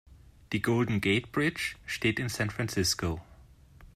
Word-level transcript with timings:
Die 0.51 0.63
Golden 0.63 0.99
Gate 0.99 1.31
Bridge 1.31 1.75
steht 1.85 2.17
in 2.19 2.27
San 2.27 2.49
Francisco. 2.49 3.21